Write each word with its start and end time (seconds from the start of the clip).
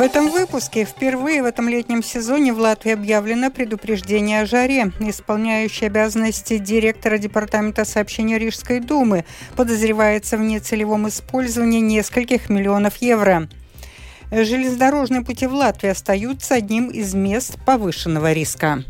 В 0.00 0.02
этом 0.02 0.30
выпуске 0.30 0.86
впервые 0.86 1.42
в 1.42 1.44
этом 1.44 1.68
летнем 1.68 2.02
сезоне 2.02 2.54
в 2.54 2.58
Латвии 2.58 2.92
объявлено 2.92 3.50
предупреждение 3.50 4.40
о 4.40 4.46
жаре. 4.46 4.92
Исполняющий 4.98 5.84
обязанности 5.84 6.56
директора 6.56 7.18
Департамента 7.18 7.84
сообщения 7.84 8.38
Рижской 8.38 8.80
думы 8.80 9.26
подозревается 9.56 10.38
в 10.38 10.40
нецелевом 10.40 11.06
использовании 11.10 11.80
нескольких 11.80 12.48
миллионов 12.48 12.96
евро. 13.02 13.46
Железнодорожные 14.32 15.20
пути 15.20 15.46
в 15.46 15.52
Латвии 15.52 15.90
остаются 15.90 16.54
одним 16.54 16.88
из 16.88 17.12
мест 17.12 17.58
повышенного 17.66 18.32
риска. 18.32 18.82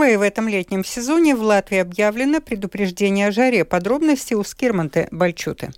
Впервые 0.00 0.16
в 0.16 0.22
этом 0.22 0.48
летнем 0.48 0.82
сезоне 0.82 1.36
в 1.36 1.42
Латвии 1.42 1.76
объявлено 1.76 2.40
предупреждение 2.40 3.26
о 3.26 3.32
жаре. 3.32 3.66
Подробности 3.66 4.32
у 4.32 4.42
Скирманты 4.42 5.08
Бальчуты. 5.10 5.72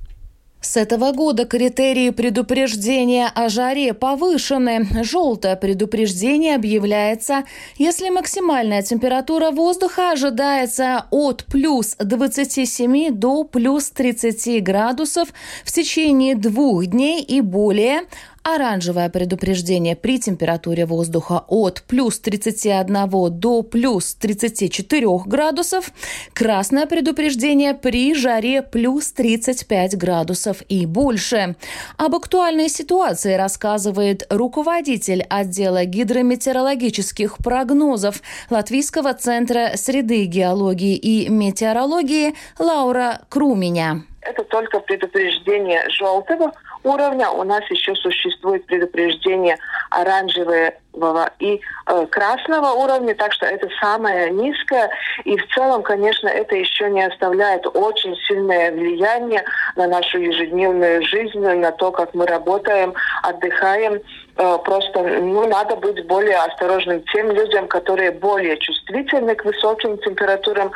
С 0.61 0.77
этого 0.77 1.11
года 1.11 1.45
критерии 1.45 2.11
предупреждения 2.11 3.27
о 3.35 3.49
жаре 3.49 3.95
повышены. 3.95 4.87
Желтое 5.03 5.57
предупреждение 5.57 6.55
объявляется, 6.55 7.43
если 7.79 8.11
максимальная 8.11 8.83
температура 8.83 9.51
воздуха 9.51 10.13
ожидается 10.13 11.07
от 11.11 11.45
плюс 11.47 11.97
27 11.99 13.11
до 13.11 13.43
плюс 13.43 13.91
30 13.91 14.63
градусов 14.63 15.31
в 15.65 15.73
течение 15.73 16.37
двух 16.37 16.87
дней 16.87 17.23
и 17.23 17.41
более, 17.41 18.03
Оранжевое 18.45 19.09
предупреждение 19.09 19.95
при 19.95 20.19
температуре 20.19 20.85
воздуха 20.85 21.45
от 21.47 21.85
плюс 21.85 22.19
31 22.19 23.39
до 23.39 23.63
плюс 23.63 24.17
34 24.17 25.07
градусов. 25.27 25.93
Красное 26.33 26.87
предупреждение 26.87 27.73
при 27.73 28.15
жаре 28.15 28.63
плюс 28.63 29.13
35 29.13 29.97
градусов 29.97 30.63
и 30.69 30.87
больше. 30.87 31.55
Об 31.97 32.17
актуальной 32.17 32.69
ситуации 32.69 33.35
рассказывает 33.35 34.27
руководитель 34.29 35.25
отдела 35.31 35.85
гидрометеорологических 35.85 37.39
прогнозов 37.39 38.23
Латвийского 38.51 39.15
центра 39.15 39.77
среды 39.77 40.25
геологии 40.25 40.97
и 40.97 41.29
метеорологии 41.29 42.35
Лаура 42.59 43.21
Круменя. 43.29 44.03
Это 44.21 44.45
только 44.45 44.81
предупреждение 44.81 45.89
желтого 45.91 46.53
уровня. 46.85 47.31
У 47.31 47.43
нас 47.45 47.63
еще 47.71 47.95
существует 47.95 48.67
предупреждение 48.67 49.59
оранжевого 49.91 51.31
и 51.39 51.61
э, 51.87 52.07
красного 52.07 52.73
уровня, 52.73 53.15
так 53.15 53.33
что 53.33 53.47
это 53.47 53.69
самое 53.81 54.31
низкое. 54.31 54.91
И 55.25 55.37
в 55.37 55.47
целом, 55.55 55.83
конечно, 55.83 56.29
это 56.29 56.55
еще 56.55 56.91
не 56.91 57.03
оставляет 57.03 57.67
очень 57.67 58.17
сильное 58.29 58.73
влияние 58.73 59.45
на 59.77 59.87
нашу 59.87 60.19
ежедневную 60.19 61.05
жизнь, 61.07 61.39
на 61.39 61.73
то, 61.73 61.91
как 61.91 62.15
мы 62.15 62.27
работаем, 62.27 62.95
отдыхаем. 63.23 64.01
Э, 64.37 64.59
просто 64.65 65.03
ну, 65.03 65.47
надо 65.47 65.77
быть 65.77 66.07
более 66.07 66.37
осторожным 66.37 67.03
тем 67.13 67.31
людям, 67.31 67.69
которые 67.69 68.11
более 68.11 68.59
чувствительны 68.59 69.35
к 69.35 69.45
высоким 69.45 69.99
температурам 69.99 70.73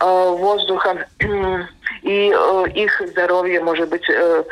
э, 0.00 0.04
воздуха. 0.04 1.06
И 2.02 2.32
э, 2.32 2.64
их 2.74 3.02
здоровье 3.08 3.60
может 3.60 3.88
быть 3.88 4.08
э, 4.08 4.44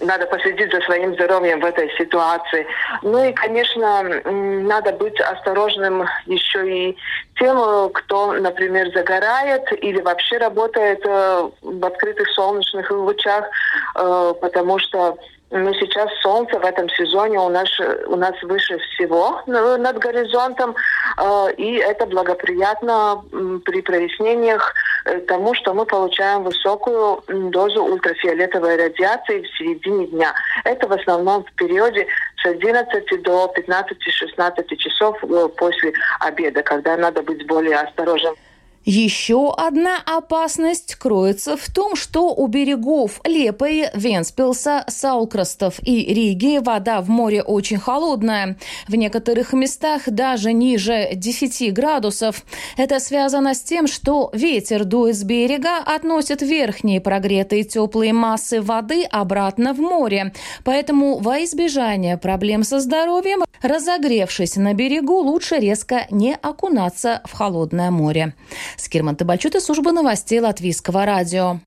надо 0.00 0.26
последить 0.26 0.72
за 0.72 0.80
своим 0.80 1.14
здоровьем 1.14 1.60
в 1.60 1.64
этой 1.64 1.90
ситуации. 1.96 2.66
Ну 3.02 3.24
и, 3.24 3.32
конечно, 3.32 4.02
надо 4.24 4.92
быть 4.92 5.20
осторожным 5.20 6.04
еще 6.26 6.88
и 6.88 6.96
тем, 7.38 7.90
кто, 7.90 8.32
например, 8.32 8.90
загорает 8.92 9.62
или 9.82 10.00
вообще 10.00 10.38
работает 10.38 11.00
э, 11.04 11.50
в 11.62 11.84
открытых 11.84 12.28
солнечных 12.30 12.90
лучах, 12.90 13.44
э, 13.96 14.34
потому 14.40 14.78
что 14.78 15.16
ну, 15.50 15.74
сейчас 15.74 16.08
солнце 16.22 16.58
в 16.58 16.64
этом 16.64 16.88
сезоне 16.90 17.40
у 17.40 17.48
нас, 17.48 17.68
у 18.06 18.16
нас 18.16 18.40
выше 18.42 18.78
всего 18.78 19.42
над 19.46 19.98
горизонтом, 19.98 20.76
э, 21.18 21.52
и 21.56 21.74
это 21.74 22.06
благоприятно 22.06 23.22
при 23.64 23.82
прояснениях 23.82 24.72
э, 25.06 25.18
тому, 25.20 25.54
что 25.54 25.74
мы 25.74 25.86
получаем 25.86 26.44
высокую 26.44 27.24
дозу 27.50 27.82
ультрафиолетовой 27.82 28.76
радиации 28.76 29.42
в 29.42 29.58
середине 29.58 30.06
дня. 30.06 30.32
Это 30.64 30.86
в 30.86 30.92
основном 30.92 31.44
в 31.44 31.52
периоде 31.54 32.06
с 32.40 32.46
11 32.46 33.22
до 33.22 33.52
15-16 33.56 34.76
часов 34.76 35.18
э, 35.24 35.48
после 35.56 35.92
обеда, 36.20 36.62
когда 36.62 36.96
надо 36.96 37.22
быть 37.22 37.44
более 37.46 37.76
осторожным. 37.76 38.36
Еще 38.86 39.52
одна 39.52 39.98
опасность 40.06 40.94
кроется 40.94 41.58
в 41.58 41.70
том, 41.70 41.96
что 41.96 42.34
у 42.34 42.46
берегов 42.46 43.20
Лепой, 43.26 43.90
Венспилса, 43.92 44.84
Саукростов 44.88 45.80
и 45.82 46.14
Риги 46.14 46.58
вода 46.58 47.02
в 47.02 47.10
море 47.10 47.42
очень 47.42 47.76
холодная. 47.76 48.56
В 48.88 48.94
некоторых 48.94 49.52
местах 49.52 50.02
даже 50.06 50.54
ниже 50.54 51.10
10 51.12 51.74
градусов. 51.74 52.42
Это 52.78 53.00
связано 53.00 53.52
с 53.52 53.60
тем, 53.60 53.86
что 53.86 54.30
ветер 54.32 54.84
дует 54.84 55.14
с 55.14 55.24
берега, 55.24 55.76
относит 55.84 56.40
верхние 56.40 57.02
прогретые 57.02 57.64
теплые 57.64 58.14
массы 58.14 58.62
воды 58.62 59.04
обратно 59.04 59.74
в 59.74 59.78
море. 59.78 60.32
Поэтому 60.64 61.18
во 61.18 61.44
избежание 61.44 62.16
проблем 62.16 62.64
со 62.64 62.80
здоровьем, 62.80 63.44
разогревшись 63.60 64.56
на 64.56 64.72
берегу, 64.72 65.18
лучше 65.18 65.56
резко 65.56 66.06
не 66.10 66.34
окунаться 66.34 67.20
в 67.26 67.34
холодное 67.34 67.90
море. 67.90 68.34
Скирман 68.76 69.16
Табальчут 69.16 69.54
и 69.54 69.60
служба 69.60 69.92
новостей 69.92 70.40
Латвийского 70.40 71.04
радио. 71.04 71.60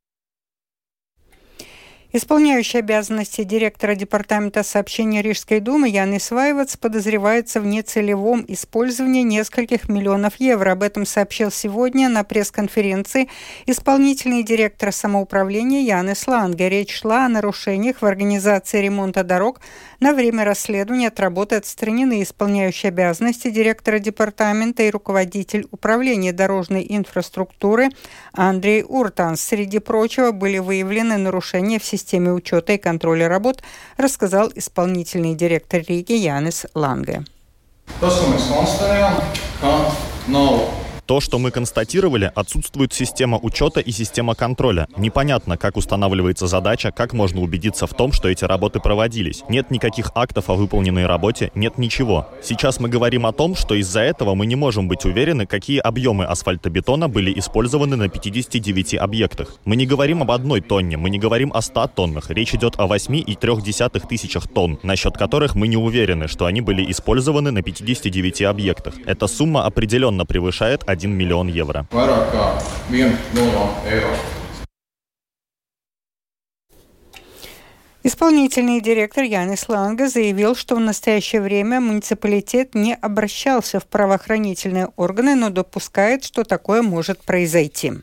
Исполняющий 2.16 2.78
обязанности 2.78 3.44
директора 3.44 3.96
Департамента 3.96 4.62
сообщения 4.62 5.24
Рижской 5.24 5.59
думы 5.59 5.90
Ян 5.90 6.16
Исваевац 6.16 6.78
подозревается 6.78 7.59
в 7.59 7.66
нецелевом 7.66 8.46
использовании 8.47 9.24
нескольких 9.24 9.90
миллионов 9.90 10.35
евро. 10.38 10.74
Об 10.74 10.84
этом 10.84 11.07
сообщил 11.07 11.50
сегодня 11.50 12.09
на 12.09 12.24
пресс-конференции 12.24 13.29
исполнительный 13.66 14.44
директор 14.44 14.91
самоуправления 14.91 15.81
Янис 15.81 16.28
Ланге. 16.28 16.69
Речь 16.69 16.94
шла 16.94 17.25
о 17.25 17.29
нарушениях 17.29 18.03
в 18.03 18.06
организации 18.06 18.80
ремонта 18.80 19.24
дорог 19.24 19.59
на 20.00 20.13
время 20.13 20.45
расследования 20.45 21.07
от 21.07 21.19
работы 21.19 21.56
отстранены 21.56 22.22
исполняющий 22.22 22.90
обязанности 22.90 23.50
директора 23.50 23.97
департамента 23.97 24.84
и 24.84 24.91
руководитель 24.91 25.66
управления 25.72 26.31
дорожной 26.31 26.85
инфраструктуры 26.88 27.90
Андрей 28.34 28.84
Уртанс. 28.88 29.41
Среди 29.41 29.80
прочего 29.80 30.31
были 30.31 30.59
выявлены 30.59 31.18
нарушения 31.18 31.80
в 31.80 31.84
системе 31.84 32.03
системе 32.03 32.31
учета 32.31 32.74
и 32.74 32.78
контроля 32.78 33.30
работ, 33.30 33.64
рассказал 33.97 34.52
исполнительный 34.56 35.36
директор 35.36 35.81
Риги 35.88 36.14
Янис 36.14 36.66
Ланге. 36.75 37.24
То, 41.06 41.19
что 41.19 41.38
мы 41.38 41.52
констатировали, 41.52 42.31
отсутствует 42.34 42.94
система 42.94 43.38
учета 43.38 43.81
и 43.81 43.91
система 43.91 44.36
контроля. 44.36 44.88
Непонятно, 44.96 45.58
как 45.58 45.75
устанавливается 45.75 46.47
задача, 46.47 46.91
как 46.91 47.12
можно 47.12 47.41
убедиться 47.41 47.88
в 47.88 47.94
том, 47.94 48.14
что 48.14 48.30
эти 48.30 48.46
работы 48.46 48.80
проводились. 48.80 49.44
Нет 49.50 49.69
никаких 49.69 50.12
актов 50.16 50.50
о 50.50 50.53
выполненной 50.53 51.06
работе, 51.06 51.52
нет 51.56 51.78
ничего. 51.78 52.30
Сейчас 52.42 52.80
мы 52.80 52.88
говорим 52.88 53.25
о 53.25 53.34
том, 53.34 53.53
что 53.56 53.75
из-за 53.75 54.00
этого 54.00 54.34
мы 54.34 54.46
не 54.46 54.56
можем 54.56 54.88
быть 54.88 55.03
уверены, 55.03 55.46
какие 55.46 55.80
объемы 55.80 56.24
асфальтобетона 56.24 57.09
были 57.09 57.38
использованы 57.38 57.97
на 57.97 58.08
59 58.08 58.96
объектах. 58.96 59.58
Мы 59.66 59.75
не 59.75 59.86
говорим 59.86 60.22
об 60.22 60.31
одной 60.31 60.62
тонне, 60.62 60.96
мы 60.96 61.09
не 61.09 61.19
говорим 61.19 61.52
о 61.53 61.62
100 61.62 61.88
тоннах. 61.96 62.30
Речь 62.30 62.56
идет 62.56 62.75
о 62.78 62.88
8,3 62.88 64.08
тысячах 64.08 64.47
тонн, 64.47 64.80
насчет 64.84 65.18
которых 65.18 65.56
мы 65.56 65.68
не 65.68 65.78
уверены, 65.78 66.30
что 66.30 66.45
они 66.45 66.62
были 66.62 66.89
использованы 66.89 67.51
на 67.51 67.62
59 67.62 68.44
объектах. 68.44 68.94
Эта 69.06 69.28
сумма 69.28 69.66
определенно 69.66 70.25
превышает 70.25 70.83
1 70.94 71.12
миллион 71.12 71.48
евро. 71.48 71.88
Исполнительный 78.04 78.80
директор 78.80 79.24
Янис 79.24 79.68
Ланга 79.69 80.07
заявил, 80.07 80.56
что 80.56 80.75
в 80.75 80.80
настоящее 80.80 81.42
время 81.42 81.80
муниципалитет 81.80 82.75
не 82.75 82.94
обращался 82.94 83.80
в 83.80 83.88
правоохранительные 83.88 84.90
органы, 84.95 85.36
но 85.36 85.50
допускает, 85.50 86.24
что 86.24 86.44
такое 86.44 86.84
может 86.84 87.24
произойти. 87.24 87.94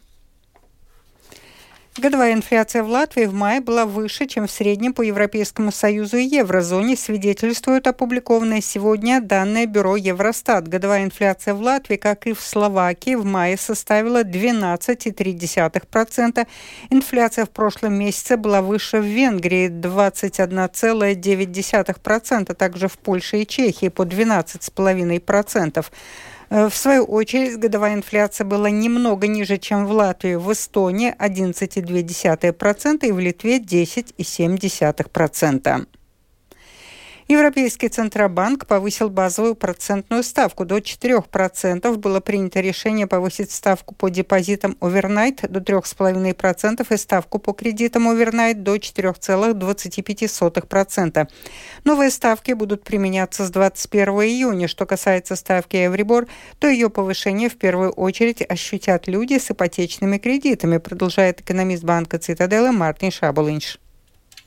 Годовая 2.01 2.33
инфляция 2.33 2.83
в 2.83 2.89
Латвии 2.89 3.27
в 3.27 3.35
мае 3.35 3.61
была 3.61 3.85
выше, 3.85 4.27
чем 4.27 4.47
в 4.47 4.51
среднем 4.51 4.95
по 4.95 5.03
Европейскому 5.03 5.71
Союзу 5.71 6.17
и 6.17 6.25
еврозоне, 6.25 6.97
свидетельствуют 6.97 7.87
опубликованные 7.87 8.63
сегодня 8.63 9.21
данные 9.21 9.67
Бюро 9.67 9.97
Евростат. 9.97 10.67
Годовая 10.67 11.05
инфляция 11.05 11.53
в 11.53 11.61
Латвии, 11.61 11.97
как 11.97 12.27
и 12.27 12.33
в 12.33 12.41
Словакии, 12.41 13.17
в 13.17 13.27
мае 13.27 13.59
составила 13.59 14.23
12,3%. 14.23 16.47
Инфляция 16.89 17.45
в 17.45 17.51
прошлом 17.51 17.93
месяце 17.93 18.39
была 18.39 18.63
выше 18.63 19.01
в 19.01 19.05
Венгрии 19.05 19.69
21,9%, 19.69 22.55
также 22.55 22.89
в 22.89 22.97
Польше 22.97 23.43
и 23.43 23.47
Чехии 23.47 23.91
по 23.91 24.05
12,5%. 24.05 25.85
Э, 26.51 26.69
в 26.69 26.75
свою 26.75 27.05
очередь, 27.05 27.59
годовая 27.59 27.95
инфляция 27.95 28.45
была 28.45 28.69
немного 28.71 29.29
ниже, 29.29 29.57
чем 29.57 29.87
в 29.87 29.93
Латвии. 29.93 30.35
В 30.35 30.53
Эстонии 30.53 31.15
11,2% 31.19 33.07
и 33.07 33.13
в 33.13 33.21
Литве 33.21 33.59
10,7%. 33.59 35.87
Европейский 37.31 37.89
Центробанк 37.89 38.67
повысил 38.67 39.09
базовую 39.09 39.55
процентную 39.55 40.25
ставку 40.25 40.65
до 40.65 40.79
4%. 40.79 41.97
Было 41.97 42.19
принято 42.19 42.59
решение 42.59 43.07
повысить 43.07 43.53
ставку 43.53 43.95
по 43.95 44.09
депозитам 44.09 44.77
овернайт 44.81 45.49
до 45.49 45.61
3,5% 45.61 46.93
и 46.93 46.97
ставку 46.97 47.39
по 47.39 47.53
кредитам 47.53 48.09
овернайт 48.09 48.65
до 48.65 48.75
4,25%. 48.75 51.29
Новые 51.85 52.11
ставки 52.11 52.51
будут 52.51 52.83
применяться 52.83 53.47
с 53.47 53.51
21 53.51 54.09
июня. 54.23 54.67
Что 54.67 54.85
касается 54.85 55.37
ставки 55.37 55.77
Евробор, 55.77 56.27
то 56.59 56.67
ее 56.67 56.91
повышение 56.91 57.49
в 57.49 57.57
первую 57.57 57.93
очередь 57.93 58.43
ощутят 58.43 59.07
люди 59.07 59.39
с 59.39 59.53
ипотечными 59.53 60.19
кредитами, 60.19 60.79
продолжает 60.79 61.43
экономист 61.43 61.85
банка 61.85 62.19
Цитаделы 62.19 62.73
Мартин 62.73 63.13
Шабулинш. 63.13 63.79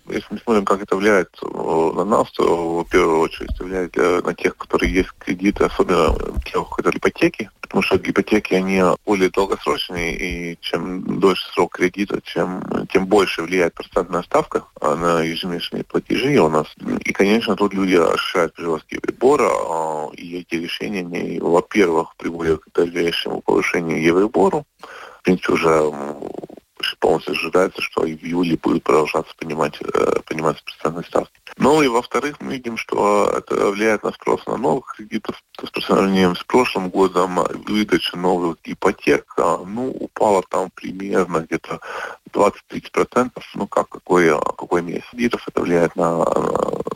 Если 0.08 0.28
мы 0.30 0.38
смотрим, 0.40 0.66
как 0.66 0.82
это 0.82 0.96
влияет 0.96 1.30
э, 1.42 1.92
на 1.96 2.04
нас, 2.04 2.32
то 2.32 2.84
в 2.84 2.90
первую 2.90 3.20
очередь 3.20 3.58
влияет 3.60 3.96
на 3.96 4.34
тех, 4.34 4.58
которые 4.58 4.94
есть 4.94 5.10
кредиты, 5.18 5.64
особенно 5.66 6.16
тех, 6.46 6.70
которые 6.70 7.00
ипотеки, 7.00 7.50
потому 7.62 7.82
что 7.82 7.98
ипотеки, 7.98 8.54
они 8.54 8.82
более 9.06 9.30
долгосрочные, 9.30 10.16
и 10.16 10.58
чем 10.62 11.20
дольше 11.20 11.52
срок 11.54 11.74
кредита, 11.74 12.22
чем, 12.24 12.62
тем 12.92 13.08
больше 13.08 13.42
влияет 13.42 13.74
процентная 13.74 14.22
ставка 14.22 14.66
на 14.80 15.22
ежемесячные 15.22 15.84
платежи 15.84 16.38
у 16.38 16.50
нас. 16.50 16.68
И, 17.00 17.12
конечно, 17.14 17.56
тут 17.56 17.74
люди 17.74 17.96
ощущают 17.96 18.54
приростки 18.54 19.00
прибора, 19.00 19.50
а, 19.50 20.10
и 20.14 20.42
эти 20.42 20.56
решения, 20.62 21.00
они, 21.00 21.40
во-первых, 21.40 22.16
приводят 22.18 22.62
к 22.62 22.72
дальнейшему 22.76 23.42
повышению 23.42 24.02
евробору, 24.04 24.66
в 25.20 25.24
принципе, 25.24 25.54
уже 25.54 25.92
полностью 27.00 27.34
ожидается, 27.34 27.82
что 27.82 28.02
в 28.02 28.06
июле 28.06 28.58
будет 28.58 28.84
продолжаться 28.84 29.34
понимать, 29.38 29.80
э, 29.82 30.20
пониматься 30.26 30.64
процентные 30.64 31.06
ставки. 31.06 31.32
Ну 31.58 31.82
и 31.82 31.88
во-вторых, 31.88 32.38
мы 32.40 32.54
видим, 32.54 32.78
что 32.78 33.32
это 33.38 33.70
влияет 33.70 34.04
на 34.04 34.12
спрос 34.12 34.46
на 34.48 34.58
новых 34.58 34.96
кредитов. 34.96 35.42
То 35.56 35.64
есть 35.64 35.74
по 35.74 35.82
сравнению 35.82 36.36
с 36.36 36.44
прошлым 36.44 36.90
годом 36.90 37.40
выдача 37.68 38.18
новых 38.18 38.58
ипотек 38.64 39.34
а, 39.38 39.64
ну, 39.64 39.90
упала 39.90 40.44
там 40.50 40.72
примерно 40.74 41.40
где-то 41.40 41.80
20-30%. 42.32 43.32
Ну 43.56 43.68
как, 43.68 43.90
какой, 43.90 44.30
какой 44.30 44.82
месяц 44.82 45.06
кредитов 45.12 45.48
это 45.48 45.62
влияет 45.62 45.96
на, 45.96 46.26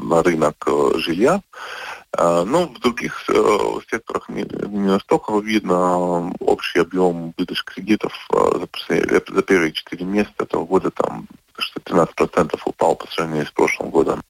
на 0.01 0.23
рынок 0.23 0.55
э, 0.65 0.91
жилья. 0.97 1.41
А, 2.13 2.43
ну, 2.45 2.67
в 2.67 2.79
других 2.79 3.23
э, 3.29 3.57
секторах 3.89 4.29
не, 4.29 4.43
настолько 4.43 5.37
видно 5.39 6.31
общий 6.39 6.79
объем 6.79 7.33
выдачи 7.37 7.63
кредитов 7.65 8.13
э, 8.33 8.65
за, 8.89 9.41
первые 9.41 9.73
4 9.73 10.05
месяца 10.05 10.33
этого 10.39 10.65
года 10.65 10.91
там 10.91 11.27
что 11.59 11.79
13% 11.79 12.59
упал 12.65 12.95
по 12.95 13.07
сравнению 13.07 13.47
с 13.47 13.51
прошлым 13.51 13.89
годом. 13.89 14.21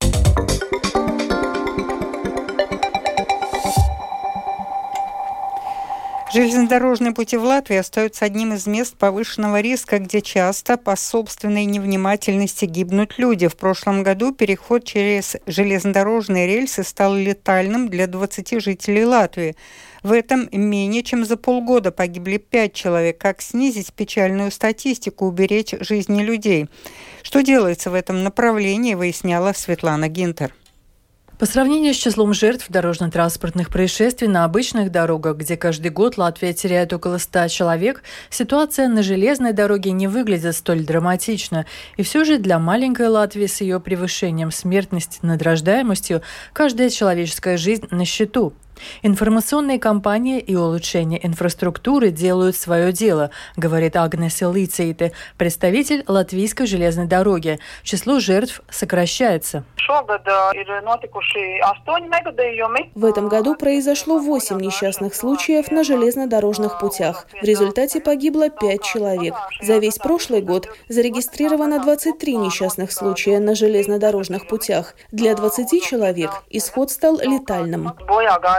Железнодорожные 6.38 7.14
пути 7.14 7.36
в 7.36 7.44
Латвии 7.44 7.78
остаются 7.78 8.24
одним 8.24 8.54
из 8.54 8.68
мест 8.68 8.96
повышенного 8.96 9.60
риска, 9.60 9.98
где 9.98 10.22
часто 10.22 10.78
по 10.78 10.96
собственной 10.96 11.66
невнимательности 11.66 12.66
гибнут 12.66 13.18
люди. 13.18 13.48
В 13.48 13.56
прошлом 13.56 14.04
году 14.04 14.32
переход 14.32 14.84
через 14.84 15.36
железнодорожные 15.48 16.46
рельсы 16.46 16.84
стал 16.84 17.16
летальным 17.16 17.90
для 17.90 18.06
20 18.06 18.62
жителей 18.62 19.04
Латвии. 19.04 19.56
В 20.04 20.12
этом 20.12 20.48
менее 20.52 21.02
чем 21.02 21.26
за 21.26 21.38
полгода 21.38 21.92
погибли 21.92 22.38
пять 22.38 22.74
человек. 22.74 23.18
Как 23.18 23.42
снизить 23.42 23.92
печальную 23.92 24.52
статистику, 24.52 25.26
уберечь 25.26 25.74
жизни 25.80 26.22
людей? 26.22 26.68
Что 27.24 27.42
делается 27.42 27.90
в 27.90 27.96
этом 27.96 28.24
направлении, 28.24 28.94
выясняла 28.94 29.54
Светлана 29.54 30.08
Гинтер. 30.08 30.54
По 31.38 31.46
сравнению 31.46 31.94
с 31.94 31.98
числом 31.98 32.34
жертв 32.34 32.66
дорожно-транспортных 32.68 33.70
происшествий 33.70 34.28
на 34.28 34.44
обычных 34.44 34.92
дорогах, 34.92 35.38
где 35.38 35.56
каждый 35.56 35.92
год 35.92 36.18
Латвия 36.18 36.52
теряет 36.52 36.94
около 36.94 37.20
100 37.20 37.50
человек, 37.50 38.02
ситуация 38.32 38.88
на 38.88 39.04
железной 39.04 39.54
дороге 39.54 39.92
не 39.92 40.08
выглядит 40.08 40.56
столь 40.56 40.84
драматично. 40.84 41.68
И 41.96 42.02
все 42.02 42.26
же 42.26 42.40
для 42.40 42.58
маленькой 42.58 43.10
Латвии 43.10 43.46
с 43.46 43.62
ее 43.62 43.80
превышением 43.80 44.50
смертности 44.50 45.20
над 45.22 45.44
рождаемостью 45.44 46.24
каждая 46.54 46.90
человеческая 46.90 47.58
жизнь 47.58 47.86
на 47.92 48.04
счету. 48.04 48.54
Информационные 49.02 49.80
кампании 49.80 50.40
и 50.40 50.56
улучшение 50.56 51.26
инфраструктуры 51.26 52.12
делают 52.12 52.56
свое 52.56 52.92
дело, 52.92 53.32
говорит 53.56 53.96
Агнес 53.96 54.42
Лицейте, 54.42 55.12
представитель 55.38 56.04
Латвийской 56.08 56.68
железной 56.68 57.06
дороги. 57.06 57.60
Число 57.84 58.20
жертв 58.20 58.62
сокращается. 58.70 59.64
В 62.96 63.06
этом 63.06 63.30
году 63.30 63.56
произошло 63.56 64.20
8 64.20 64.60
несчастных 64.60 65.16
случаев 65.16 65.72
на 65.72 65.84
железнодорожных 65.84 66.80
путях. 66.80 67.28
В 67.42 67.46
результате 67.46 68.02
погибло 68.02 68.50
5 68.50 68.84
человек. 68.84 69.34
За 69.62 69.78
весь 69.78 69.98
прошлый 69.98 70.42
год 70.42 70.68
зарегистрировано 70.90 71.82
23 71.82 72.36
несчастных 72.36 72.92
случая 72.92 73.40
на 73.40 73.56
железнодорожных 73.56 74.48
путях. 74.48 74.96
Для 75.12 75.36
20 75.36 75.84
человек 75.84 76.32
исход 76.50 76.92
стал 76.92 77.20
летальным. 77.20 77.94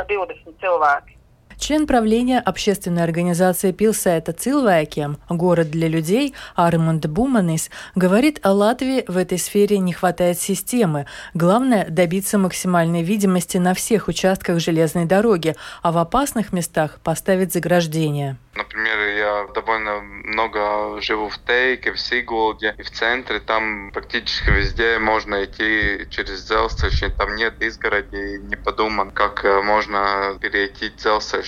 20 0.08 0.56
cilvēki. 0.62 1.17
Член 1.58 1.88
правления 1.88 2.38
общественной 2.38 3.02
организации 3.02 3.72
Пилсета 3.72 4.32
Цилвайкем 4.32 5.18
«Город 5.28 5.72
для 5.72 5.88
людей» 5.88 6.32
Армунд 6.54 7.06
Буманис 7.06 7.68
говорит, 7.96 8.38
о 8.44 8.52
Латвии 8.52 9.04
в 9.08 9.16
этой 9.16 9.38
сфере 9.38 9.78
не 9.78 9.92
хватает 9.92 10.38
системы. 10.38 11.06
Главное– 11.34 11.84
добиться 11.90 12.38
максимальной 12.38 13.02
видимости 13.02 13.56
на 13.56 13.74
всех 13.74 14.06
участках 14.06 14.60
железной 14.60 15.04
дороги, 15.04 15.56
а 15.82 15.90
в 15.90 15.98
опасных 15.98 16.52
местах 16.52 17.00
поставить 17.02 17.52
заграждения. 17.52 18.38
Например, 18.54 18.98
я 19.16 19.46
довольно 19.54 20.00
много 20.00 21.00
живу 21.00 21.28
в 21.28 21.38
Тейке, 21.38 21.92
в 21.92 22.00
Сигулде 22.00 22.74
и 22.76 22.82
в 22.82 22.90
центре. 22.90 23.38
Там 23.38 23.92
практически 23.92 24.50
везде 24.50 24.98
можно 24.98 25.44
идти 25.44 26.08
через 26.10 26.46
Зелстрич, 26.48 27.04
там 27.16 27.36
нет 27.36 27.62
изгороди. 27.62 28.40
Не 28.42 28.56
подуман, 28.56 29.12
как 29.12 29.44
э, 29.44 29.62
можно 29.62 30.36
перейти 30.40 30.92
Зелстрич 30.98 31.47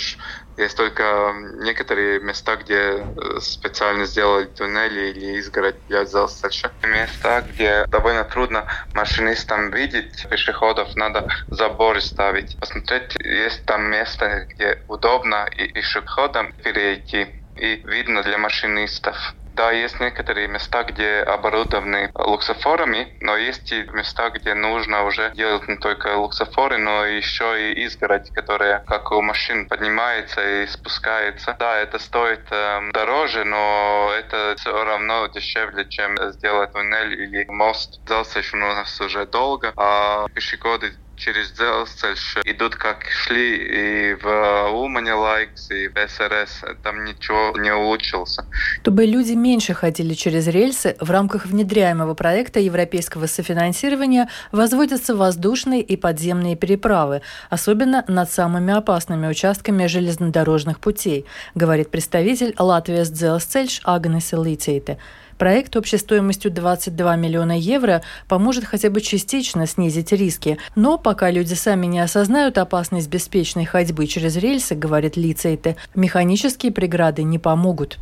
есть 0.56 0.76
только 0.76 1.32
некоторые 1.62 2.20
места, 2.20 2.56
где 2.56 2.76
э, 2.76 3.40
специально 3.40 4.04
сделали 4.04 4.46
туннели 4.46 5.10
или 5.10 5.38
изгородь 5.38 5.86
для 5.88 6.04
Зелстрича. 6.04 6.72
Места, 6.82 7.46
где 7.48 7.86
довольно 7.90 8.24
трудно 8.24 8.66
машинистам 8.92 9.70
видеть 9.70 10.26
пешеходов, 10.28 10.94
надо 10.96 11.26
заборы 11.50 12.00
ставить. 12.00 12.58
Посмотреть, 12.58 13.16
есть 13.20 13.64
там 13.64 13.90
место, 13.90 14.46
где 14.50 14.82
удобно 14.88 15.46
и 15.56 15.68
пешеходам 15.68 16.52
перейти 16.62 17.42
и 17.54 17.76
видно 17.86 18.22
для 18.22 18.38
машинистов. 18.38 19.34
Да, 19.52 19.72
есть 19.72 20.00
некоторые 20.00 20.48
места, 20.48 20.84
где 20.84 21.18
оборудованы 21.22 22.10
луксофорами, 22.14 23.16
но 23.20 23.36
есть 23.36 23.72
и 23.72 23.82
места, 23.92 24.30
где 24.30 24.54
нужно 24.54 25.04
уже 25.04 25.32
делать 25.34 25.66
не 25.68 25.76
только 25.76 26.16
луксофоры, 26.16 26.78
но 26.78 27.04
еще 27.04 27.72
и 27.72 27.84
изгородь, 27.84 28.30
которая 28.32 28.78
как 28.86 29.10
у 29.12 29.20
машин 29.22 29.66
поднимается 29.66 30.62
и 30.62 30.66
спускается. 30.66 31.56
Да, 31.58 31.76
это 31.78 31.98
стоит 31.98 32.46
э, 32.50 32.90
дороже, 32.92 33.44
но 33.44 34.12
это 34.16 34.54
все 34.56 34.84
равно 34.84 35.26
дешевле, 35.26 35.84
чем 35.88 36.16
сделать 36.32 36.72
туннель 36.72 37.12
или 37.20 37.44
мост. 37.48 38.00
Дался 38.06 38.40
у 38.52 38.56
нас 38.56 39.00
уже 39.00 39.26
долго, 39.26 39.72
а 39.76 40.26
пешеходы 40.32 40.92
через 41.20 41.52
Дzelzceļš 41.52 42.42
идут 42.46 42.76
как 42.76 43.04
шли 43.04 43.56
и 43.56 44.14
в 44.14 44.26
Умане 44.72 45.14
Лайкс, 45.14 45.70
и 45.70 45.88
в 45.88 45.94
СРС. 46.08 46.64
Там 46.82 47.04
ничего 47.04 47.56
не 47.58 47.72
улучшился. 47.72 48.44
Чтобы 48.80 49.04
люди 49.04 49.32
меньше 49.32 49.74
ходили 49.74 50.14
через 50.14 50.46
рельсы, 50.46 50.96
в 51.00 51.10
рамках 51.10 51.46
внедряемого 51.46 52.14
проекта 52.14 52.60
европейского 52.60 53.26
софинансирования 53.26 54.28
возводятся 54.52 55.14
воздушные 55.14 55.82
и 55.82 55.96
подземные 55.96 56.56
переправы, 56.56 57.22
особенно 57.50 58.04
над 58.08 58.30
самыми 58.30 58.72
опасными 58.72 59.28
участками 59.28 59.86
железнодорожных 59.86 60.80
путей, 60.80 61.26
говорит 61.54 61.90
представитель 61.90 62.54
Латвии 62.58 63.02
с 63.02 63.10
Дзелсцельш 63.10 63.80
Агнес 63.84 64.32
Литейте. 64.32 64.98
Проект 65.40 65.74
общей 65.74 65.96
стоимостью 65.96 66.50
22 66.50 67.16
миллиона 67.16 67.56
евро 67.56 68.02
поможет 68.28 68.66
хотя 68.66 68.90
бы 68.90 69.00
частично 69.00 69.66
снизить 69.66 70.12
риски. 70.12 70.58
Но 70.76 70.98
пока 70.98 71.30
люди 71.30 71.54
сами 71.54 71.86
не 71.86 72.00
осознают 72.00 72.58
опасность 72.58 73.08
беспечной 73.08 73.64
ходьбы 73.64 74.06
через 74.06 74.36
рельсы, 74.36 74.74
говорит 74.74 75.16
Лицейте, 75.16 75.76
механические 75.94 76.72
преграды 76.72 77.22
не 77.22 77.38
помогут. 77.38 77.96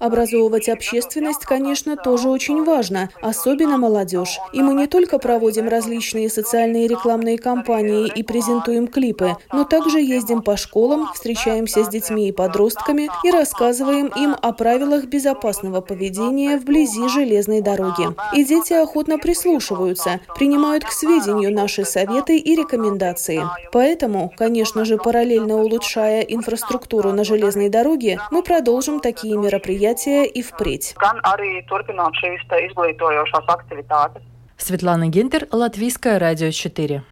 Образовывать 0.00 0.70
общественность, 0.70 1.44
конечно, 1.44 1.94
тоже 1.94 2.30
очень 2.30 2.64
важно, 2.64 3.10
особенно 3.20 3.76
молодежь. 3.76 4.38
И 4.54 4.62
мы 4.62 4.72
не 4.72 4.86
только 4.86 5.18
проводим 5.18 5.68
различные 5.68 6.30
социальные 6.30 6.88
рекламные 6.88 7.36
кампании 7.36 8.10
и 8.14 8.22
презентуем 8.22 8.88
клипы, 8.88 9.36
но 9.52 9.64
также 9.64 10.00
ездим 10.00 10.40
по 10.40 10.56
школам, 10.56 11.10
встречаемся 11.12 11.84
с 11.84 11.88
детьми 11.88 12.30
и 12.30 12.32
подростками 12.32 13.10
и 13.24 13.30
рассказываем 13.30 14.06
им 14.06 14.34
о 14.40 14.52
правилах 14.52 15.04
безопасного 15.04 15.82
поведения 15.82 16.56
вблизи 16.56 17.06
железной 17.08 17.60
дороги. 17.60 18.08
И 18.34 18.42
дети 18.42 18.72
охотно 18.72 19.18
прислушиваются, 19.18 20.20
принимают 20.34 20.84
к 20.84 20.92
сведению 20.92 21.52
наши 21.52 21.84
советы 21.84 22.38
и 22.38 22.54
рекомендации. 22.54 23.42
Поэтому, 23.70 24.32
конечно 24.34 24.86
же, 24.86 24.96
параллельно 24.96 25.56
улучшая 25.56 26.22
инфраструктуру 26.22 27.12
на 27.12 27.22
железной 27.22 27.68
дороге, 27.68 28.18
мы 28.30 28.42
продолжим 28.42 29.00
такие 29.00 29.36
мероприятия 29.36 29.89
и 30.26 30.42
впредь. 30.42 30.94
Светлана 34.56 35.08
Гинтер, 35.08 35.48
Латвийское 35.50 36.18
радио 36.18 36.50
4. 36.50 37.02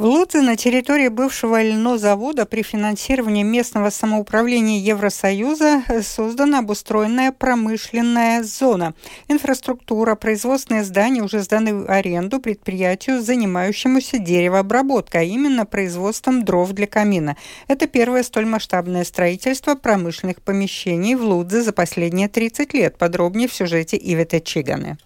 В 0.00 0.04
Лудзе 0.04 0.40
на 0.40 0.56
территории 0.56 1.08
бывшего 1.08 1.62
льнозавода 1.62 2.46
при 2.46 2.62
финансировании 2.62 3.42
местного 3.42 3.90
самоуправления 3.90 4.80
Евросоюза 4.80 5.82
создана 6.02 6.60
обустроенная 6.60 7.32
промышленная 7.32 8.42
зона. 8.42 8.94
Инфраструктура, 9.28 10.14
производственные 10.14 10.84
здания 10.84 11.22
уже 11.22 11.40
сданы 11.40 11.74
в 11.74 11.90
аренду 11.90 12.40
предприятию, 12.40 13.20
занимающемуся 13.20 14.18
деревообработкой, 14.18 15.20
а 15.20 15.24
именно 15.24 15.66
производством 15.66 16.46
дров 16.46 16.72
для 16.72 16.86
камина. 16.86 17.36
Это 17.68 17.86
первое 17.86 18.22
столь 18.22 18.46
масштабное 18.46 19.04
строительство 19.04 19.74
промышленных 19.74 20.40
помещений 20.40 21.14
в 21.14 21.24
Лудзе 21.24 21.60
за 21.60 21.74
последние 21.74 22.28
30 22.28 22.72
лет. 22.72 22.96
Подробнее 22.96 23.48
в 23.48 23.52
сюжете 23.52 23.98
Ивета 24.02 24.40
Чиганы. 24.40 24.96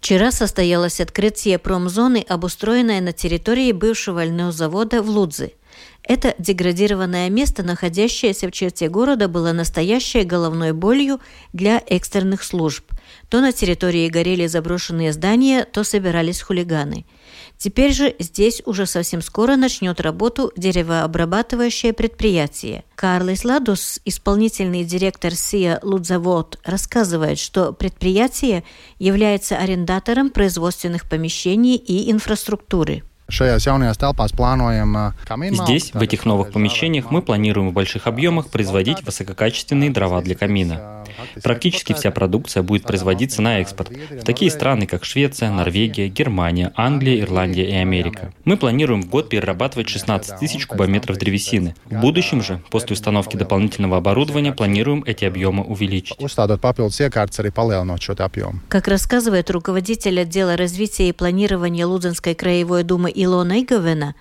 Вчера 0.00 0.30
состоялось 0.30 1.00
открытие 1.00 1.58
промзоны, 1.58 2.24
обустроенной 2.28 3.00
на 3.00 3.12
территории 3.12 3.72
бывшего 3.72 4.24
льного 4.24 4.52
завода 4.52 5.02
в 5.02 5.10
Лудзе. 5.10 5.52
Это 6.02 6.34
деградированное 6.38 7.28
место, 7.28 7.62
находящееся 7.62 8.48
в 8.48 8.52
черте 8.52 8.88
города, 8.88 9.28
было 9.28 9.52
настоящей 9.52 10.22
головной 10.22 10.72
болью 10.72 11.20
для 11.52 11.82
экстренных 11.86 12.42
служб. 12.42 12.84
То 13.28 13.40
на 13.40 13.52
территории 13.52 14.08
горели 14.08 14.46
заброшенные 14.46 15.12
здания, 15.12 15.64
то 15.64 15.84
собирались 15.84 16.42
хулиганы– 16.42 17.04
Теперь 17.58 17.92
же 17.92 18.14
здесь 18.20 18.62
уже 18.66 18.86
совсем 18.86 19.20
скоро 19.20 19.56
начнет 19.56 20.00
работу 20.00 20.52
деревообрабатывающее 20.56 21.92
предприятие. 21.92 22.84
Карлис 22.94 23.44
Ладус, 23.44 24.00
исполнительный 24.04 24.84
директор 24.84 25.34
СИА 25.34 25.80
«Лудзавод», 25.82 26.60
рассказывает, 26.64 27.40
что 27.40 27.72
предприятие 27.72 28.62
является 29.00 29.58
арендатором 29.58 30.30
производственных 30.30 31.08
помещений 31.08 31.74
и 31.74 32.12
инфраструктуры. 32.12 33.02
Здесь, 35.64 35.92
в 35.92 36.00
этих 36.00 36.24
новых 36.24 36.52
помещениях, 36.52 37.10
мы 37.10 37.20
планируем 37.22 37.70
в 37.70 37.72
больших 37.72 38.06
объемах 38.06 38.48
производить 38.48 39.02
высококачественные 39.02 39.90
дрова 39.90 40.22
для 40.22 40.34
камина. 40.34 40.97
Практически 41.42 41.92
вся 41.92 42.10
продукция 42.10 42.62
будет 42.62 42.84
производиться 42.84 43.42
на 43.42 43.60
экспорт. 43.60 43.90
В 43.90 44.24
такие 44.24 44.50
страны, 44.50 44.86
как 44.86 45.04
Швеция, 45.04 45.50
Норвегия, 45.50 46.08
Германия, 46.08 46.72
Англия, 46.76 47.20
Ирландия 47.20 47.68
и 47.68 47.74
Америка. 47.74 48.32
Мы 48.44 48.56
планируем 48.56 49.02
в 49.02 49.08
год 49.08 49.28
перерабатывать 49.28 49.88
16 49.88 50.38
тысяч 50.38 50.66
кубометров 50.66 51.18
древесины. 51.18 51.74
В 51.86 52.00
будущем 52.00 52.42
же, 52.42 52.60
после 52.70 52.94
установки 52.94 53.36
дополнительного 53.36 53.98
оборудования, 53.98 54.52
планируем 54.52 55.02
эти 55.06 55.24
объемы 55.24 55.64
увеличить. 55.64 56.16
Как 58.68 58.88
рассказывает 58.88 59.50
руководитель 59.50 60.20
отдела 60.20 60.56
развития 60.56 61.08
и 61.08 61.12
планирования 61.12 61.86
Лудзенской 61.86 62.34
краевой 62.34 62.82
думы 62.82 63.12
Илона 63.14 63.60
Иговена, 63.62 64.14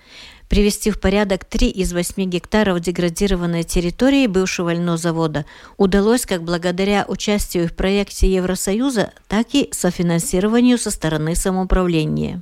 привести 0.49 0.91
в 0.91 0.99
порядок 0.99 1.45
три 1.45 1.69
из 1.69 1.93
восьми 1.93 2.25
гектаров 2.25 2.79
деградированной 2.79 3.63
территории 3.63 4.27
бывшего 4.27 4.73
льнозавода 4.73 5.45
удалось 5.77 6.25
как 6.25 6.43
благодаря 6.43 7.05
участию 7.07 7.67
в 7.67 7.73
проекте 7.73 8.33
Евросоюза, 8.33 9.11
так 9.27 9.47
и 9.53 9.69
софинансированию 9.71 10.77
со 10.77 10.91
стороны 10.91 11.35
самоуправления. 11.35 12.41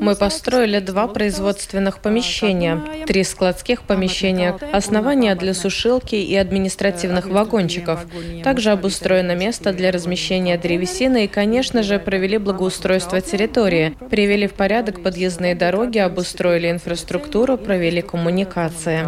Мы 0.00 0.16
построили 0.16 0.78
два 0.80 1.06
производственных 1.06 1.98
помещения, 1.98 2.80
три 3.06 3.24
складских 3.24 3.82
помещения, 3.82 4.58
основания 4.72 5.34
для 5.34 5.52
сушилки 5.52 6.14
и 6.14 6.34
административных 6.34 7.26
вагончиков. 7.26 8.06
Также 8.42 8.70
обустроено 8.70 9.34
место 9.34 9.74
для 9.74 9.92
размещения 9.92 10.56
древесины 10.56 11.24
и, 11.24 11.28
конечно 11.28 11.82
же, 11.82 11.98
провели 11.98 12.38
благоустройство 12.38 13.20
территории, 13.20 13.94
привели 14.10 14.46
в 14.46 14.54
порядок 14.54 15.02
подъездные 15.02 15.54
дороги, 15.54 15.98
обустроили 15.98 16.70
инфраструктуру, 16.70 17.58
провели 17.58 18.00
коммуникации. 18.00 19.06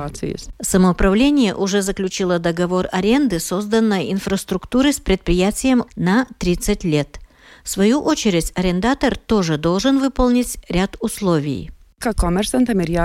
Самоуправление 0.61 1.55
уже 1.55 1.81
заключило 1.81 2.39
договор 2.39 2.89
аренды 2.93 3.41
созданной 3.41 4.13
инфраструктуры 4.13 4.93
с 4.93 5.01
предприятием 5.01 5.85
на 5.97 6.27
30 6.39 6.85
лет– 6.85 7.21
в 7.69 7.71
свою 7.71 8.01
очередь, 8.01 8.51
арендатор 8.55 9.19
тоже 9.19 9.59
должен 9.59 9.99
выполнить 9.99 10.57
ряд 10.71 10.97
условий. 11.01 11.71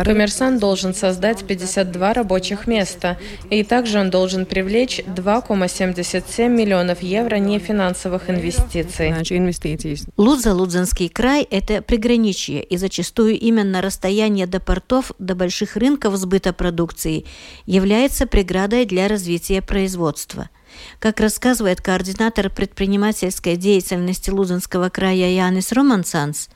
Коммерсант 0.06 0.62
должен 0.62 0.94
создать 0.94 1.44
52 1.44 2.14
рабочих 2.14 2.66
места, 2.66 3.18
и 3.50 3.66
также 3.66 4.00
он 4.00 4.10
должен 4.10 4.46
привлечь 4.46 5.02
2,77 5.02 6.48
миллионов 6.48 7.04
евро 7.04 7.36
нефинансовых 7.36 8.30
инвестиций. 8.30 9.14
Лудза, 10.16 10.54
Лудзенский 10.54 11.10
край– 11.10 11.46
это 11.52 11.82
приграничье, 11.82 12.64
и 12.64 12.78
зачастую 12.78 13.38
именно 13.38 13.82
расстояние 13.82 14.48
до 14.48 14.62
портов, 14.62 15.12
до 15.20 15.36
больших 15.36 15.76
рынков 15.76 16.16
сбыта 16.16 16.54
продукции 16.54 17.26
является 17.66 18.28
преградой 18.28 18.86
для 18.86 19.10
развития 19.10 19.62
производства– 19.62 20.50
как 21.00 21.20
рассказывает 21.20 21.82
координатор 21.82 22.50
предпринимательской 22.50 23.56
деятельности 23.56 24.30
Лузанского 24.30 24.90
края 24.90 25.30
Янис 25.30 25.72
Романсанс, 25.72 26.50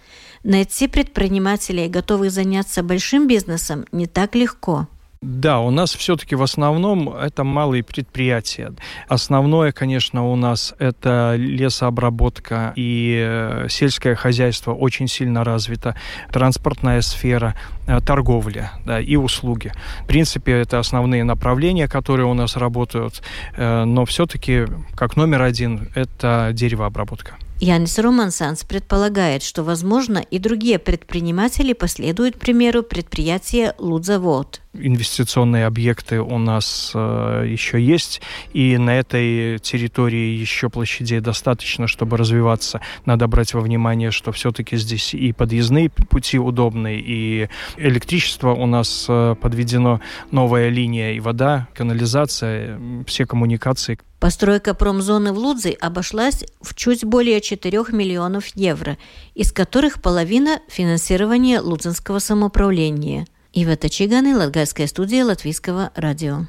найти 0.44 0.88
предпринимателей, 0.88 1.88
готовых 1.88 2.32
заняться 2.32 2.84
большим 2.84 3.28
бизнесом, 3.28 3.86
не 3.92 4.08
так 4.08 4.36
легко. 4.36 4.88
Да, 5.28 5.60
у 5.60 5.72
нас 5.72 5.94
все-таки 5.94 6.36
в 6.36 6.42
основном 6.42 7.10
это 7.10 7.44
малые 7.44 7.84
предприятия. 7.84 8.72
Основное, 9.10 9.74
конечно, 9.74 10.26
у 10.26 10.38
нас 10.38 10.74
это 10.80 11.36
лесообработка 11.38 12.72
и 12.78 13.20
э, 13.28 13.68
сельское 13.70 14.16
хозяйство 14.16 14.74
очень 14.74 15.10
сильно 15.10 15.44
развито, 15.44 15.98
транспортная 16.32 17.02
сфера, 17.02 17.56
э, 17.88 18.00
торговля 18.00 18.72
да, 18.86 19.02
и 19.02 19.18
услуги. 19.18 19.74
В 20.04 20.08
принципе, 20.08 20.54
это 20.54 20.80
основные 20.80 21.26
направления, 21.26 21.90
которые 21.90 22.28
у 22.28 22.34
нас 22.34 22.56
работают, 22.56 23.22
э, 23.58 23.84
но 23.84 24.06
все-таки 24.06 24.66
как 24.96 25.18
номер 25.18 25.42
один 25.42 25.90
это 25.94 26.52
деревообработка. 26.54 27.36
Янис 27.60 27.98
Романсанс 27.98 28.64
предполагает, 28.64 29.42
что, 29.42 29.64
возможно, 29.64 30.20
и 30.20 30.38
другие 30.38 30.78
предприниматели 30.78 31.74
последуют 31.74 32.40
примеру 32.40 32.84
предприятия 32.84 33.74
«Лудзавод» 33.80 34.62
инвестиционные 34.80 35.66
объекты 35.66 36.22
у 36.22 36.38
нас 36.38 36.92
э, 36.94 37.46
еще 37.48 37.82
есть, 37.82 38.22
и 38.54 38.78
на 38.78 38.92
этой 38.92 39.60
территории 39.60 40.38
еще 40.38 40.70
площадей 40.70 41.20
достаточно, 41.20 41.88
чтобы 41.88 42.18
развиваться. 42.18 42.82
Надо 43.06 43.28
брать 43.28 43.54
во 43.54 43.62
внимание, 43.62 44.12
что 44.12 44.32
все-таки 44.32 44.78
здесь 44.78 45.14
и 45.14 45.34
подъездные 45.34 45.90
пути 45.90 46.38
удобные, 46.40 47.00
и 47.00 47.50
электричество 47.78 48.54
у 48.54 48.66
нас 48.66 49.06
э, 49.10 49.36
подведено, 49.42 50.02
новая 50.32 50.70
линия, 50.70 51.14
и 51.14 51.20
вода, 51.20 51.68
канализация, 51.74 52.80
все 53.06 53.26
коммуникации. 53.26 53.98
Постройка 54.20 54.74
промзоны 54.74 55.32
в 55.32 55.38
Лудзе 55.38 55.72
обошлась 55.72 56.44
в 56.60 56.74
чуть 56.74 57.06
более 57.06 57.40
4 57.40 57.86
миллионов 57.92 58.48
евро, 58.56 58.98
из 59.36 59.52
которых 59.52 60.02
половина– 60.02 60.60
финансирование 60.68 61.60
Лудзенского 61.60 62.20
самоуправления– 62.20 63.28
Ивета 63.54 63.90
Чиганы, 63.90 64.36
Латгальская 64.36 64.88
студия 64.88 65.24
Латвийского 65.24 65.92
радио. 65.96 66.48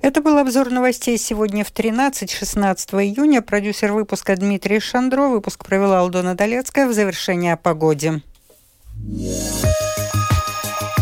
Это 0.00 0.20
был 0.20 0.38
обзор 0.38 0.70
новостей 0.70 1.18
сегодня 1.18 1.64
в 1.64 1.72
13-16 1.72 3.02
июня. 3.02 3.42
Продюсер 3.42 3.92
выпуска 3.92 4.36
Дмитрий 4.36 4.80
Шандро. 4.80 5.28
Выпуск 5.28 5.64
провела 5.64 6.00
Алдона 6.00 6.34
Долецкая 6.34 6.88
в 6.88 6.92
завершение 6.92 7.54
о 7.54 7.56
погоде. 7.56 8.22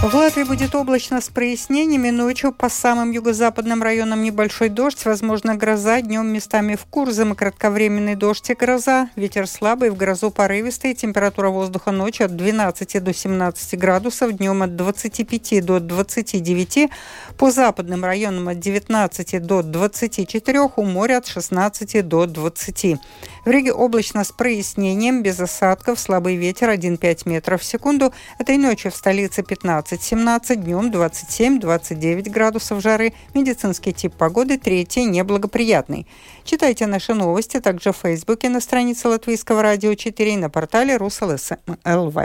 В 0.07 0.45
будет 0.45 0.77
облачно 0.77 1.21
с 1.21 1.29
прояснениями. 1.29 2.11
Ночью 2.11 2.53
по 2.53 2.69
самым 2.69 3.11
юго-западным 3.11 3.83
районам 3.83 4.23
небольшой 4.23 4.69
дождь. 4.69 5.05
Возможно, 5.05 5.57
гроза. 5.57 6.01
Днем 6.01 6.29
местами 6.29 6.77
в 6.77 6.85
Курзам 6.85 7.33
и 7.33 7.35
кратковременный 7.35 8.15
дождь 8.15 8.49
и 8.49 8.55
гроза. 8.55 9.11
Ветер 9.17 9.49
слабый, 9.49 9.91
в 9.91 9.97
грозу 9.97 10.31
порывистый. 10.31 10.95
Температура 10.95 11.49
воздуха 11.49 11.91
ночью 11.91 12.27
от 12.27 12.37
12 12.37 13.03
до 13.03 13.13
17 13.13 13.77
градусов. 13.77 14.31
Днем 14.31 14.63
от 14.63 14.77
25 14.77 15.65
до 15.65 15.81
29. 15.81 16.89
По 17.37 17.51
западным 17.51 18.05
районам 18.05 18.47
от 18.47 18.61
19 18.61 19.45
до 19.45 19.63
24. 19.63 20.61
У 20.77 20.85
моря 20.85 21.17
от 21.17 21.27
16 21.27 22.07
до 22.07 22.27
20. 22.27 22.97
В 23.45 23.51
Риге 23.51 23.73
облачно 23.73 24.23
с 24.23 24.31
прояснением, 24.31 25.23
без 25.23 25.41
осадков, 25.41 25.99
слабый 25.99 26.37
ветер 26.37 26.71
1,5 26.71 27.29
метров 27.29 27.61
в 27.61 27.65
секунду. 27.65 28.13
Этой 28.39 28.57
ночью 28.57 28.93
в 28.93 28.97
столице 28.97 29.43
15-17, 29.97 30.57
днем 30.57 30.91
27-29 30.91 32.31
градусов 32.31 32.83
жары. 32.83 33.13
Медицинский 33.35 33.93
тип 33.93 34.15
погоды 34.15 34.59
третий, 34.59 35.05
неблагоприятный. 35.05 36.07
Читайте 36.45 36.87
наши 36.87 37.15
новости 37.15 37.61
также 37.61 37.93
в 37.93 37.97
Фейсбуке 37.97 38.49
на 38.49 38.61
странице 38.61 39.09
Латвийского 39.09 39.63
радио 39.63 39.95
4 39.95 40.35
и 40.35 40.37
на 40.37 40.51
портале 40.51 40.97
Rus.LSM.lv. 40.97 42.17